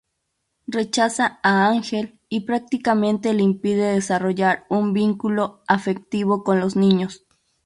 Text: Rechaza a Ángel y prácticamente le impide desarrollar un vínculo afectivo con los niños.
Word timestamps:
Rechaza 0.65 1.39
a 1.43 1.67
Ángel 1.67 2.19
y 2.27 2.39
prácticamente 2.39 3.35
le 3.35 3.43
impide 3.43 3.93
desarrollar 3.93 4.65
un 4.67 4.93
vínculo 4.93 5.61
afectivo 5.67 6.43
con 6.43 6.59
los 6.59 6.75
niños. 6.75 7.27